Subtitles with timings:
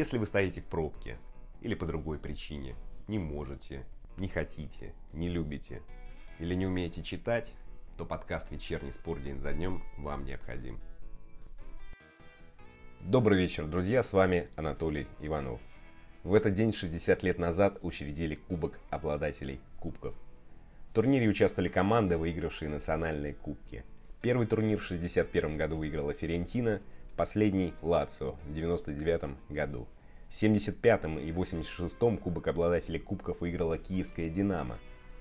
[0.00, 1.18] Если вы стоите в пробке
[1.60, 2.74] или по другой причине,
[3.06, 3.84] не можете,
[4.16, 5.82] не хотите, не любите
[6.38, 7.52] или не умеете читать,
[7.98, 10.80] то подкаст «Вечерний спор день за днем» вам необходим.
[13.02, 15.60] Добрый вечер, друзья, с вами Анатолий Иванов.
[16.24, 20.14] В этот день 60 лет назад учредили Кубок обладателей Кубков.
[20.88, 23.84] В турнире участвовали команды, выигравшие национальные кубки.
[24.22, 26.80] Первый турнир в 61 году выиграла Ферентина,
[27.20, 29.86] последний– Лацио в 99 году.
[30.30, 34.78] В 75 и 86 Кубок обладателей кубков выиграла Киевская «Динамо»,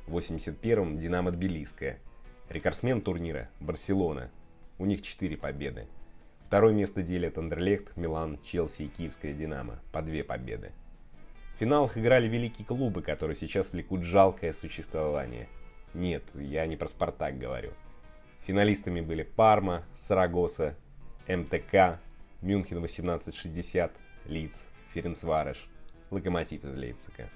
[0.08, 2.00] в 81-м– «Динамо Тбилисская».
[2.48, 4.32] Рекордсмен турнира– Барселона.
[4.78, 5.88] У них 4 победы.
[6.46, 10.72] Второе место делят Андерлехт, Милан, Челси и Киевская «Динамо» по две победы.
[11.58, 15.50] В финалах играли великие клубы, которые сейчас влекут жалкое существование–
[15.94, 17.72] нет, я не про Спартак говорю.
[18.46, 20.76] Финалистами были Парма, Сарагоса,
[21.30, 22.00] МТК,
[22.42, 23.92] Мюнхен 1860,
[24.26, 25.70] Лиц, Ференцвареш,
[26.10, 27.30] Локомотив из Лейпцига.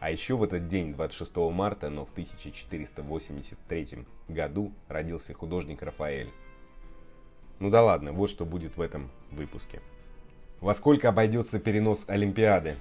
[0.00, 6.32] А еще в этот день, 26 марта, но в 1483 году, родился художник Рафаэль.
[7.60, 9.80] Ну да ладно, вот что будет в этом выпуске.
[10.60, 12.78] Во сколько обойдется перенос Олимпиады?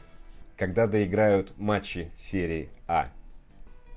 [0.57, 3.11] Когда доиграют матчи серии А?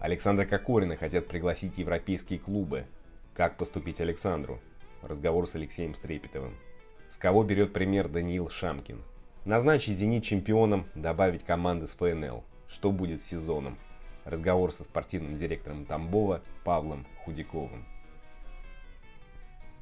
[0.00, 2.84] Александра Кокорина хотят пригласить европейские клубы.
[3.32, 4.60] Как поступить Александру?
[5.02, 6.56] Разговор с Алексеем Стрепетовым.
[7.10, 9.02] С кого берет пример Даниил Шамкин?
[9.44, 12.44] Назначить «Зенит» чемпионом, добавить команды с ФНЛ.
[12.68, 13.78] Что будет с сезоном?
[14.24, 17.84] Разговор со спортивным директором Тамбова Павлом Худяковым.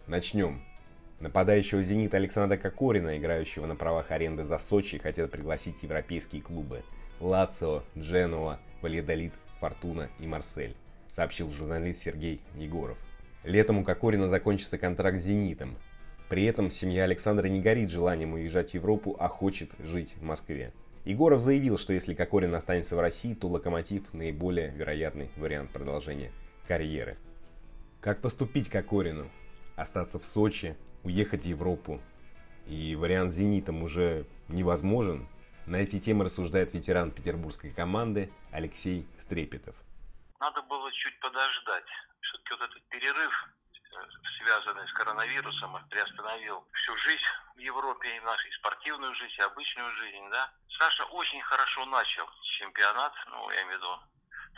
[0.07, 0.63] Начнем.
[1.21, 6.83] Нападающего «Зенита» Александра Кокорина, играющего на правах аренды за Сочи, хотят пригласить европейские клубы.
[7.21, 10.75] Лацио, Дженуа, Вальядолит, Фортуна и Марсель,
[11.09, 12.97] сообщил журналист Сергей Егоров.
[13.45, 15.77] Летом у Кокорина закончится контракт с «Зенитом».
[16.29, 20.73] При этом семья Александра не горит желанием уезжать в Европу, а хочет жить в Москве.
[21.05, 26.31] Егоров заявил, что если Кокорин останется в России, то «Локомотив»– наиболее вероятный вариант продолжения
[26.69, 27.17] карьеры.
[28.01, 29.29] Как поступить Кокорину?
[29.77, 32.01] Остаться в Сочи, уехать в Европу?
[32.67, 35.27] И вариант с «Зенитом» уже невозможен–
[35.71, 39.77] на эти темы рассуждает ветеран петербургской команды Алексей Стрепетов.
[40.41, 41.85] Надо было чуть подождать.
[42.23, 43.49] Все-таки вот этот перерыв,
[43.93, 44.07] э,
[44.39, 47.23] связанный с коронавирусом, приостановил всю жизнь
[47.57, 50.51] в Европе, и нашу и спортивную жизнь, и обычную жизнь, да.
[50.79, 52.27] Саша очень хорошо начал
[52.59, 54.01] чемпионат, ну, я имею в виду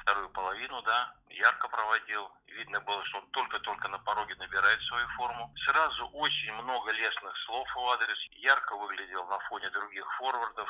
[0.03, 2.31] вторую половину, да, ярко проводил.
[2.47, 5.53] Видно было, что он только-только на пороге набирает свою форму.
[5.67, 8.19] Сразу очень много лестных слов в адрес.
[8.31, 10.69] Ярко выглядел на фоне других форвардов,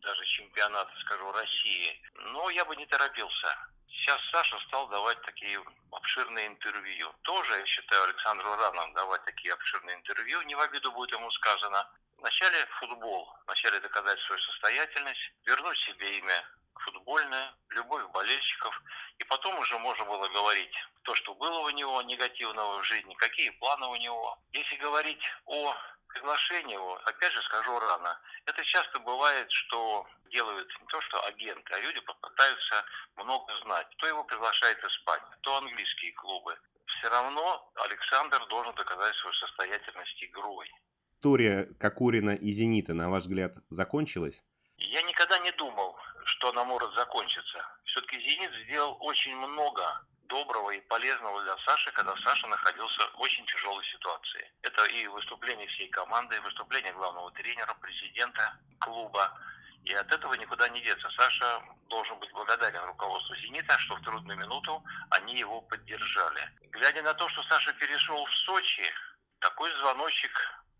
[0.00, 2.02] даже чемпионата, скажу, России.
[2.14, 3.56] Но я бы не торопился.
[4.00, 5.62] Сейчас Саша стал давать такие
[5.92, 7.12] обширные интервью.
[7.20, 10.40] Тоже, я считаю, Александру рано давать такие обширные интервью.
[10.42, 11.86] Не в обиду будет ему сказано.
[12.16, 16.42] Вначале футбол, вначале доказать свою состоятельность, вернуть себе имя
[16.76, 18.74] футбольное, любовь болельщиков.
[19.18, 23.50] И потом уже можно было говорить то, что было у него негативного в жизни, какие
[23.50, 24.38] планы у него.
[24.52, 25.76] Если говорить о
[26.12, 31.72] приглашении его, опять же скажу рано, это часто бывает, что делают не то что агенты,
[31.74, 32.84] а люди попытаются
[33.16, 33.86] много знать.
[33.96, 36.56] Кто его приглашает в Испанию, то английские клубы.
[36.86, 40.70] Все равно Александр должен доказать свою состоятельность игрой.
[41.16, 44.42] История Кокорина и Зенита, на ваш взгляд, закончилась?
[44.78, 47.66] Я никогда не думал, что она может закончиться.
[47.84, 53.44] Все-таки «Зенит» сделал очень много доброго и полезного для Саши, когда Саша находился в очень
[53.46, 54.50] тяжелой ситуации.
[54.62, 59.38] Это и выступление всей команды, и выступление главного тренера, президента клуба.
[59.84, 61.10] И от этого никуда не деться.
[61.10, 66.48] Саша должен быть благодарен руководству «Зенита», что в трудную минуту они его поддержали.
[66.70, 68.92] Глядя на то, что Саша перешел в Сочи,
[69.40, 70.32] такой звоночек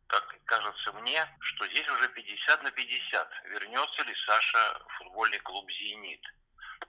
[0.07, 3.29] как кажется мне, что здесь уже 50 на 50.
[3.45, 6.21] Вернется ли Саша в футбольный клуб «Зенит»?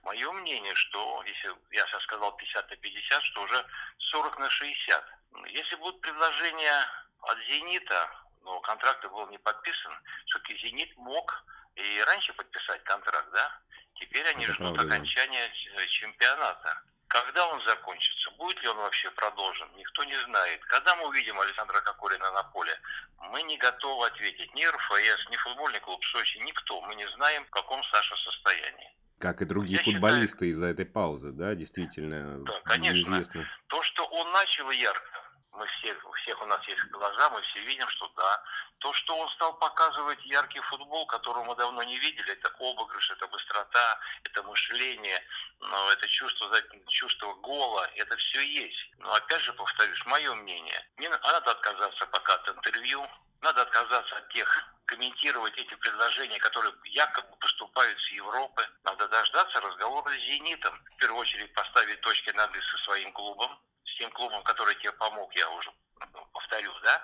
[0.02, 3.66] Мое мнение, что если я сейчас сказал 50 на 50, что уже
[3.98, 5.04] 40 на 60.
[5.48, 6.88] Если будут предложения
[7.22, 8.10] от «Зенита»,
[8.42, 9.92] но контракт был не подписан,
[10.26, 11.44] все-таки «Зенит» мог
[11.76, 13.60] и раньше подписать контракт, да?
[13.94, 15.50] Теперь они Это ждут окончания
[15.88, 16.82] чемпионата.
[17.08, 18.30] Когда он закончится?
[18.32, 19.70] Будет ли он вообще продолжен?
[19.76, 20.64] Никто не знает.
[20.64, 22.80] Когда мы увидим Александра Кокорина на поле?
[23.18, 24.54] Мы не готовы ответить.
[24.54, 26.80] Ни РФС, ни футбольный клуб Сочи, никто.
[26.80, 28.96] Мы не знаем, в каком Саша состоянии.
[29.22, 30.50] Как и другие Я футболисты считаю...
[30.50, 32.42] из-за этой паузы, да, действительно.
[32.42, 33.08] Да, конечно.
[33.08, 33.46] Неизвестно.
[33.68, 35.11] То, что он начал ярко,
[35.52, 38.42] мы все, у всех у нас есть глаза, мы все видим, что да.
[38.78, 43.26] То, что он стал показывать яркий футбол, которого мы давно не видели, это обыгрыш, это
[43.28, 45.22] быстрота, это мышление,
[45.60, 46.50] но это чувство,
[46.88, 48.90] чувство гола, это все есть.
[48.98, 53.06] Но опять же повторюсь, мое мнение, не надо отказаться пока от интервью,
[53.40, 58.68] надо отказаться от тех комментировать эти предложения, которые якобы поступают с Европы.
[58.84, 60.78] Надо дождаться разговора с «Зенитом».
[60.94, 63.58] В первую очередь поставить точки над «и» со своим клубом,
[64.02, 65.70] тем клубом, который тебе помог, я уже
[66.32, 67.00] повторю, да,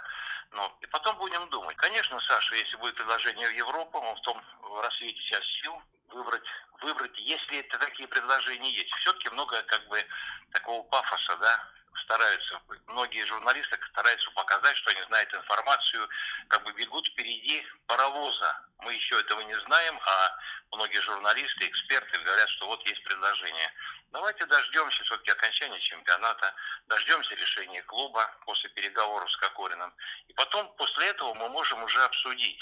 [0.51, 1.77] ну, и потом будем думать.
[1.77, 4.43] Конечно, Саша, если будет предложение в Европу, он в том
[4.83, 6.43] рассвете сейчас сил выбрать,
[6.81, 8.93] выбрать, если это такие предложения есть.
[8.95, 10.05] Все-таки много как бы
[10.51, 11.69] такого пафоса, да,
[12.03, 16.09] стараются, многие журналисты стараются показать, что они знают информацию,
[16.49, 18.61] как бы бегут впереди паровоза.
[18.79, 20.37] Мы еще этого не знаем, а
[20.73, 23.73] многие журналисты, эксперты говорят, что вот есть предложение.
[24.13, 26.55] Давайте дождемся все-таки окончания чемпионата,
[26.89, 29.93] дождемся решения клуба после переговоров с Кокорином.
[30.29, 32.61] И потом, после этого, мы можем уже обсудить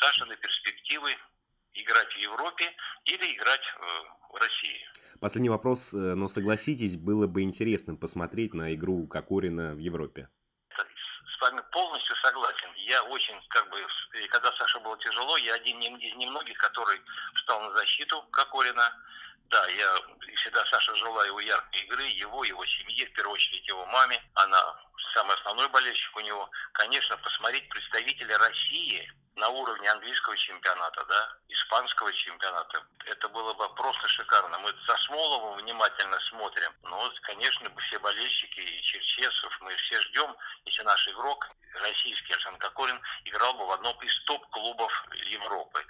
[0.00, 1.16] Сашины перспективы
[1.74, 2.74] играть в Европе
[3.04, 3.82] или играть э,
[4.32, 4.86] в России.
[5.20, 10.28] Последний вопрос, э, но согласитесь, было бы интересно посмотреть на игру Кокорина в Европе.
[10.74, 12.68] С вами полностью согласен.
[12.76, 13.78] Я очень, как бы,
[14.30, 17.00] когда Саша было тяжело, я один из немногих, который
[17.34, 18.92] встал на защиту Кокорина.
[19.52, 20.00] Да, я
[20.36, 24.22] всегда Саша желаю его яркой игры, его, его семье, в первую очередь его маме.
[24.34, 24.80] Она
[25.12, 26.50] самый основной болельщик у него.
[26.72, 32.82] Конечно, посмотреть представителя России на уровне английского чемпионата, да, испанского чемпионата.
[33.04, 34.58] Это было бы просто шикарно.
[34.60, 36.72] Мы со Смоловым внимательно смотрим.
[36.84, 40.34] Но, конечно, все болельщики и Черчесов, мы все ждем,
[40.64, 45.84] если наш игрок, российский Арсен Кокорин, играл бы в одном из топ-клубов Европы.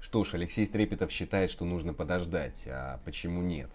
[0.00, 3.70] Что ж, Алексей Стрепетов считает, что нужно подождать, а почему нет?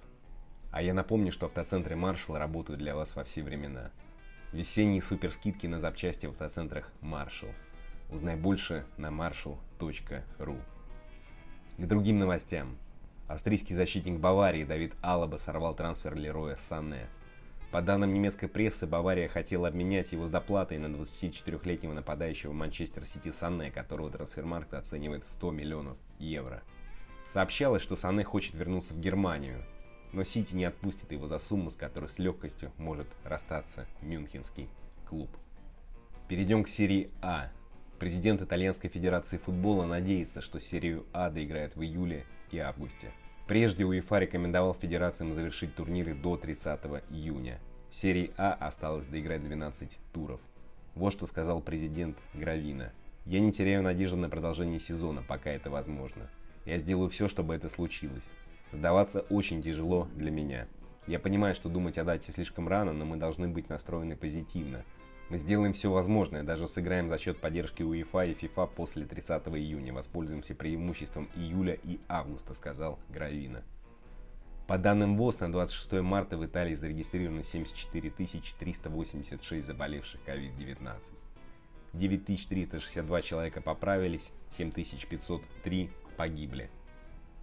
[0.71, 3.91] А я напомню, что автоцентры Маршал работают для вас во все времена.
[4.53, 7.49] Весенние суперскидки на запчасти в автоцентрах Маршал.
[8.09, 10.61] Узнай больше на marshall.ru.
[11.77, 12.77] К другим новостям.
[13.27, 17.07] Австрийский защитник Баварии Давид Алаба сорвал трансфер Лероя Санне.
[17.71, 23.31] По данным немецкой прессы, Бавария хотела обменять его с доплатой на 24-летнего нападающего Манчестер Сити
[23.31, 26.63] Санне, которого трансфермаркт оценивает в 100 миллионов евро.
[27.27, 29.63] Сообщалось, что Санне хочет вернуться в Германию,
[30.11, 34.69] но Сити не отпустит его за сумму, с которой с легкостью может расстаться мюнхенский
[35.09, 35.29] клуб.
[36.27, 37.51] Перейдем к серии А,
[38.03, 43.11] Президент Итальянской Федерации футбола надеется, что серию А доиграет в июле и августе.
[43.47, 47.61] Прежде УЕФА рекомендовал федерациям завершить турниры до 30 июня.
[47.89, 50.41] В серии А осталось доиграть 12 туров.
[50.95, 52.91] Вот что сказал президент Гравина.
[53.25, 56.29] «Я не теряю надежды на продолжение сезона, пока это возможно.
[56.65, 58.23] Я сделаю все, чтобы это случилось.
[58.71, 60.67] Сдаваться очень тяжело для меня.
[61.07, 64.83] Я понимаю, что думать о дате слишком рано, но мы должны быть настроены позитивно.
[65.29, 69.93] Мы сделаем все возможное, даже сыграем за счет поддержки УЕФА и ФИФА после 30 июня.
[69.93, 73.63] Воспользуемся преимуществом июля и августа, сказал Гравина.
[74.67, 81.13] По данным ВОЗ, на 26 марта в Италии зарегистрировано 74 386 заболевших COVID-19.
[81.93, 86.69] 9362 человека поправились, 7503 погибли.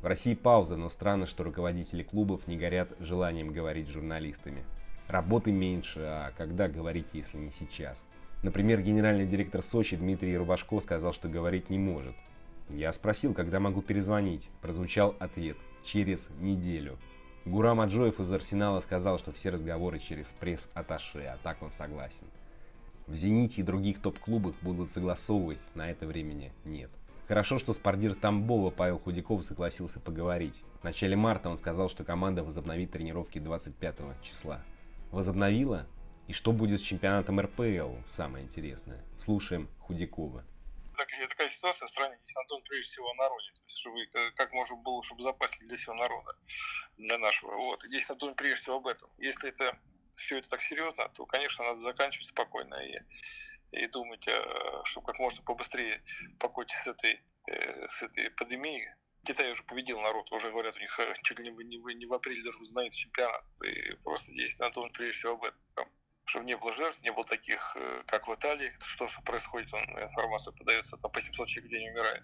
[0.03, 4.65] В России пауза, но странно, что руководители клубов не горят желанием говорить с журналистами.
[5.09, 8.03] Работы меньше, а когда говорить, если не сейчас?
[8.43, 12.15] Например, генеральный директор Сочи Дмитрий Рубашко сказал, что говорить не может.
[12.71, 14.49] Я спросил, когда могу перезвонить.
[14.63, 16.99] Прозвучал ответ– через неделю.
[17.45, 22.27] Гурам Аджоев из Арсенала сказал, что все разговоры через пресс-атташе, а так он согласен.
[23.11, 26.93] В «Зените» и других топ-клубах будут согласовывать, на это времени нет.
[27.27, 30.63] Хорошо, что спардир Тамбова Павел Худяков согласился поговорить.
[30.81, 34.63] В начале марта он сказал, что команда возобновит тренировки 25 числа
[35.11, 35.89] возобновила?
[36.29, 39.05] И что будет с чемпионатом РПЛ, самое интересное?
[39.19, 40.45] Слушаем Худякова.
[40.97, 43.51] Такая, такая ситуация в стране, здесь Антон прежде всего о народе.
[43.57, 46.37] То есть, чтобы как можно было, чтобы безопасить для всего народа,
[46.97, 47.57] для нашего.
[47.57, 47.85] Вот.
[47.87, 49.11] И здесь Антон прежде всего об этом.
[49.19, 49.77] Если это
[50.21, 52.99] все это так серьезно, то, конечно, надо заканчивать спокойно и,
[53.73, 56.03] и думать, э, чтобы как можно побыстрее
[56.39, 58.89] покончить с этой, э, с этой пандемией,
[59.25, 62.15] Китай уже победил народ, уже говорят, у них э, чуть ли не, не, не в
[62.15, 63.45] апреле даже узнают чемпионат.
[63.65, 65.89] И просто здесь надо думать прежде всего об этом.
[66.27, 70.53] Чтобы не было жертв, не было таких, как в Италии, что, что происходит, он, информация
[70.53, 72.23] подается, там по 700 человек в день умирает.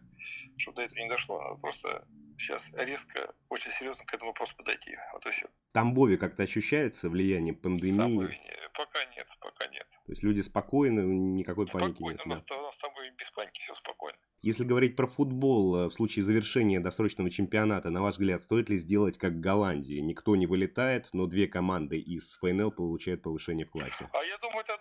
[0.58, 2.06] Чтобы до этого не дошло, надо просто
[2.38, 4.96] сейчас резко, очень серьезно к этому вопросу подойти.
[5.12, 5.48] Вот и все.
[5.76, 7.98] Тамбове как-то ощущается влияние пандемии?
[7.98, 9.86] Не, пока нет, пока нет.
[10.06, 12.20] То есть люди спокойны, никакой спокойно, паники нет?
[12.24, 12.56] У нас, да?
[12.56, 14.16] у нас с тобой без паники все спокойно.
[14.40, 18.78] Если говорить про футбол, э, в случае завершения досрочного чемпионата, на ваш взгляд, стоит ли
[18.78, 19.98] сделать как Голландии?
[19.98, 24.08] Никто не вылетает, но две команды из ФНЛ получают повышение в классе.
[24.14, 24.75] А я думаю, это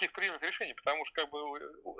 [0.00, 1.38] таких приемных решений, потому что как бы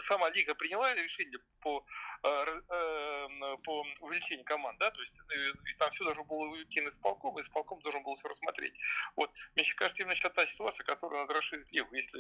[0.08, 1.84] сама лига приняла решение по,
[2.22, 6.88] э, э, по увеличению команд, да, то есть и там все должно было уйти на
[6.88, 8.72] исполком, и исполком должен был все рассмотреть.
[9.16, 11.94] Вот, мне кажется, именно сейчас та ситуация, которая надо расширить лигу.
[11.94, 12.18] Если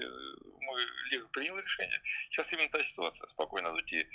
[0.60, 3.26] мы лига приняла решение, сейчас именно та ситуация.
[3.28, 4.06] Спокойно надо идти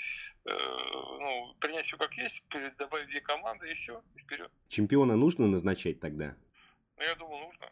[0.45, 2.43] ну, принять все как есть,
[2.77, 4.51] добавить две команды и все, и вперед.
[4.69, 6.35] Чемпиона нужно назначать тогда?
[6.97, 7.71] Ну, я думаю, нужно.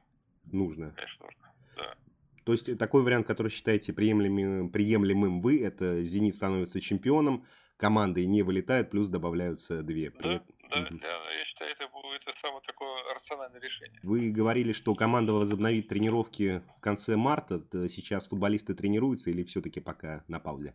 [0.51, 0.91] Нужно?
[0.91, 1.97] Конечно, нужно, да.
[2.45, 7.45] То есть такой вариант, который считаете приемлемым, приемлемым вы, это «Зенит» становится чемпионом,
[7.77, 10.11] команды не вылетают, плюс добавляются две.
[10.11, 10.99] Да, да, угу.
[11.01, 13.99] да, я считаю, это, это самое такое рациональное решение.
[14.03, 17.61] Вы говорили, что команда возобновит тренировки в конце марта.
[17.89, 20.73] Сейчас футболисты тренируются или все-таки пока на паузе?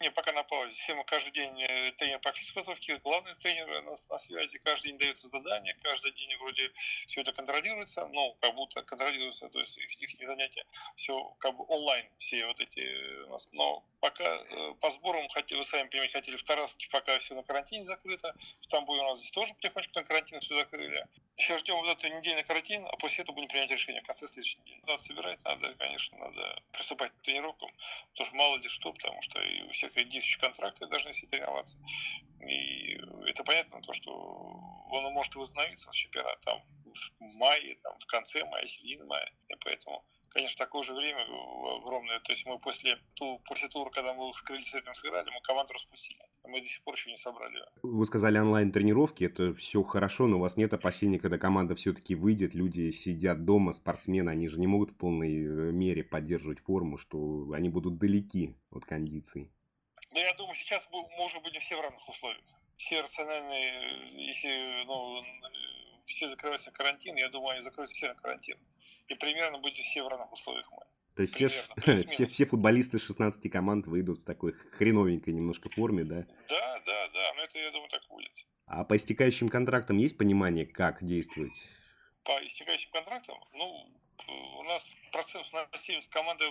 [0.00, 0.94] Не, пока на паузе.
[0.94, 5.28] Мы каждый день э, тренер по физподготовке, главный тренер на, на связи, каждый день дается
[5.28, 6.70] задание, каждый день вроде
[7.08, 10.64] все это контролируется, ну, как будто контролируется, то есть их, их занятия,
[10.94, 13.48] все как бы онлайн, все вот эти э, у нас.
[13.50, 17.42] Но пока э, по сборам, хотели, вы сами понимаете, хотели в Тараске, пока все на
[17.42, 21.08] карантине закрыто, в Тамбове у нас здесь тоже потихонечку на карантин все закрыли.
[21.38, 24.58] Сейчас ждем вот эту недельный карантин, а после этого будем принять решение в конце следующей
[24.58, 24.80] недели.
[24.86, 27.70] Надо собирать, надо, конечно, надо приступать к тренировкам,
[28.10, 31.78] потому что мало ли что, потому что и у всех действующих контрактах должны все тренироваться.
[32.40, 34.12] И это понятно, то, что
[34.90, 36.60] он может восстановиться, чемпионат там
[37.20, 39.32] в мае, там, в конце мая, середине мая.
[39.48, 42.20] И поэтому конечно, такое же время огромное.
[42.20, 46.20] То есть мы после, ту, после тура, когда мы с этим сыграли, мы команду распустили.
[46.48, 47.62] Мы до сих пор еще не собрали.
[47.82, 52.54] Вы сказали онлайн-тренировки, это все хорошо, но у вас нет опасений, когда команда все-таки выйдет,
[52.54, 57.52] люди сидят дома, спортсмены, они же не могут в полной э, мере поддерживать форму, что
[57.52, 59.50] они будут далеки от кондиций.
[60.12, 62.42] Ну, я думаю, сейчас мы уже будем все в равных условиях.
[62.78, 65.22] Все рациональные, если ну,
[66.06, 68.56] все закрываются на карантин, я думаю, они закроются все на карантин.
[69.08, 70.84] И примерно будем все в равных условиях мы.
[71.18, 71.48] То есть все,
[72.14, 76.24] все, все футболисты 16 команд выйдут в такой хреновенькой немножко форме, да?
[76.48, 78.30] Да, да, да, но это, я думаю, так будет.
[78.66, 81.54] А по истекающим контрактам есть понимание, как действовать?
[82.22, 83.36] По истекающим контрактам?
[83.52, 83.90] Ну,
[84.60, 86.44] у нас процент на 70 команды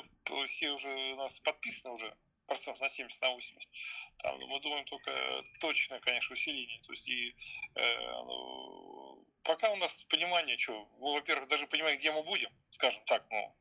[0.48, 2.14] все уже у нас подписаны уже
[2.46, 3.70] процентов на 70, на 80.
[4.18, 6.82] Там, мы думаем только точное, конечно, усиление.
[6.82, 7.34] То есть и
[7.76, 13.02] э, ну, пока у нас понимание, что, ну, во-первых, даже понимаем, где мы будем, скажем
[13.06, 13.56] так, ну,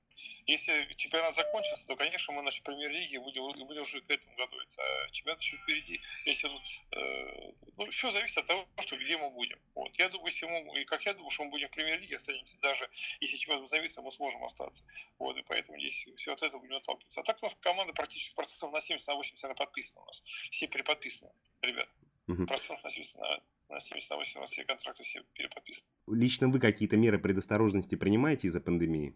[0.46, 4.80] если чемпионат закончится, то, конечно, мы нашей премьер-лиге будем, будем уже к этому готовиться.
[4.80, 6.00] А чемпионат еще впереди.
[6.24, 9.58] Если, э, ну, все зависит от того, что, где мы будем.
[9.74, 9.94] Вот.
[9.96, 12.88] Я думаю, если мы, и как я думаю, что мы будем в премьер-лиге, останемся даже,
[13.20, 14.84] если чемпионат возобновится, мы сможем остаться.
[15.18, 17.20] Вот, и поэтому здесь все от этого будем отталкиваться.
[17.20, 20.22] А так у нас команда практически процентов на 70, на 80 она подписана у нас.
[20.50, 21.30] Все переподписаны,
[21.62, 21.88] ребят.
[22.28, 22.46] Угу.
[22.46, 25.86] Процентов на 70, на, на 70, на 80 у нас все контракты все переподписаны.
[26.08, 29.14] Лично вы какие-то меры предосторожности принимаете из-за пандемии?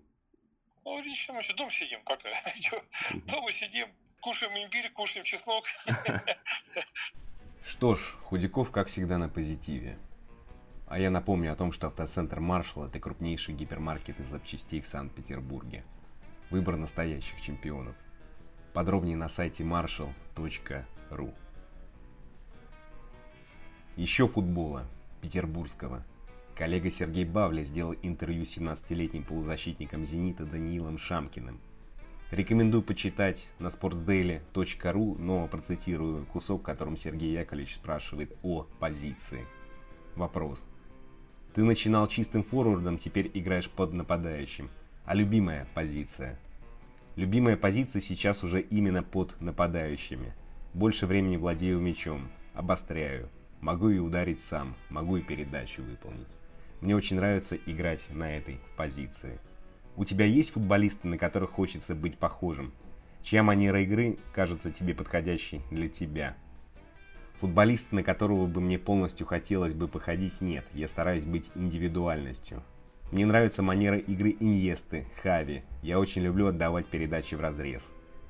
[0.85, 2.29] Ну, мы что, дома сидим пока.
[3.27, 3.89] дома сидим,
[4.21, 5.65] кушаем имбирь, кушаем чеснок.
[7.65, 9.99] Что ж, Худяков, как всегда, на позитиве.
[10.89, 15.85] А я напомню о том, что автоцентр Маршал– это крупнейший гипермаркет из запчастей в Санкт-Петербурге.
[16.49, 17.95] Выбор настоящих чемпионов.
[18.73, 21.35] Подробнее на сайте marshall.ru.
[23.97, 24.89] Еще футбола,
[25.21, 26.05] петербургского–
[26.61, 31.59] Коллега Сергей Бавля сделал интервью с 17-летним полузащитником «Зенита» Даниилом Шамкиным.
[32.31, 39.47] Рекомендую почитать на sportsdaily.ru, но процитирую кусок, в котором Сергей Яковлевич спрашивает о позиции.
[40.17, 40.63] Вопрос.
[41.55, 44.69] Ты начинал чистым форвардом, теперь играешь под нападающим.
[45.07, 46.39] А любимая позиция?
[47.17, 50.35] Любимая позиция сейчас уже именно под нападающими.
[50.75, 53.31] Больше времени владею мячом, обостряю.
[53.63, 56.29] Могу и ударить сам, могу и передачу выполнить.
[56.81, 59.39] Мне очень нравится играть на этой позиции.
[59.97, 62.73] У тебя есть футболисты, на которых хочется быть похожим?
[63.23, 66.37] Чья манера игры кажется тебе подходящей для тебя?
[67.41, 70.65] Футболиста, на которого бы мне полностью хотелось бы походить, нет.
[70.73, 72.63] Я стараюсь быть индивидуальностью.
[73.13, 75.65] Мне нравится манера игры Иньесты, Хави.
[75.83, 77.83] Я очень люблю отдавать передачи в разрез.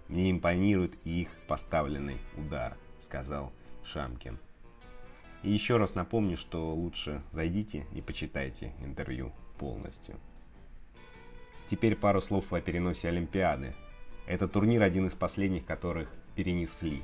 [0.09, 3.53] Мне импонирует и их поставленный удар, сказал
[3.85, 4.39] Шамкин.
[5.43, 10.17] И еще раз напомню, что лучше зайдите и почитайте интервью полностью.
[11.71, 13.75] Теперь пару слов о переносе Олимпиады.
[14.27, 17.03] Это турнир один из последних, которых перенесли.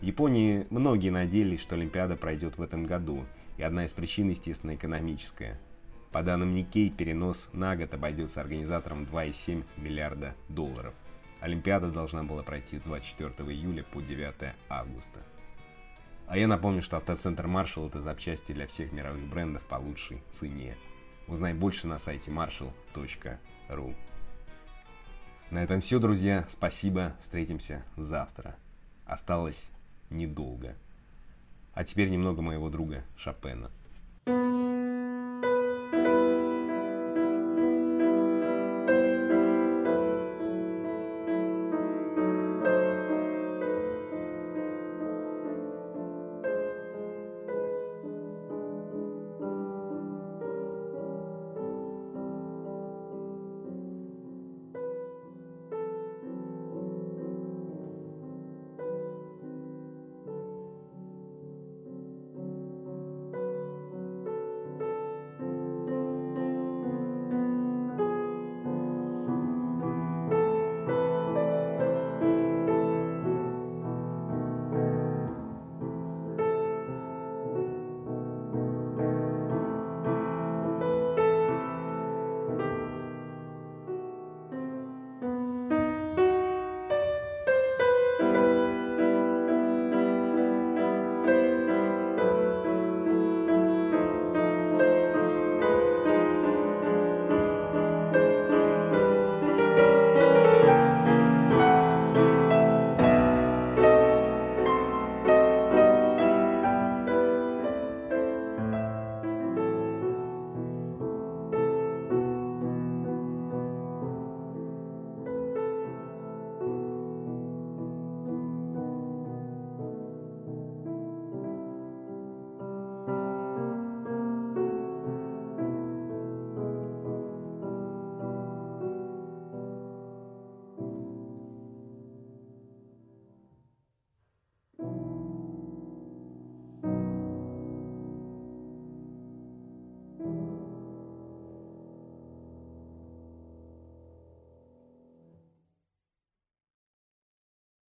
[0.00, 3.24] В Японии многие надеялись, что Олимпиада пройдет в этом году,
[3.56, 5.58] и одна из причин, естественно, экономическая.
[6.12, 10.94] По данным Никей, перенос на год обойдется организаторам 2,7 миллиарда долларов.
[11.40, 15.20] Олимпиада должна была пройти с 24 июля по 9 августа.
[16.26, 20.76] А я напомню, что автоцентр Marshall это запчасти для всех мировых брендов по лучшей цене.
[21.28, 23.96] Узнай больше на сайте marshall.ru.
[25.50, 26.46] На этом все, друзья.
[26.48, 27.14] Спасибо.
[27.20, 28.56] Встретимся завтра.
[29.06, 29.66] Осталось
[30.10, 30.74] недолго.
[31.74, 33.70] А теперь немного моего друга Шопена.
[34.26, 34.73] thank you